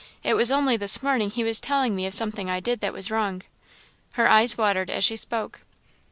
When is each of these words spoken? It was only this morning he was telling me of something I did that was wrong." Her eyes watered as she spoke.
It 0.23 0.33
was 0.33 0.51
only 0.51 0.77
this 0.77 1.03
morning 1.03 1.29
he 1.29 1.43
was 1.43 1.59
telling 1.61 1.95
me 1.95 2.07
of 2.07 2.13
something 2.15 2.49
I 2.49 2.59
did 2.59 2.79
that 2.79 2.91
was 2.91 3.11
wrong." 3.11 3.43
Her 4.13 4.27
eyes 4.27 4.57
watered 4.57 4.89
as 4.89 5.03
she 5.03 5.15
spoke. 5.15 5.61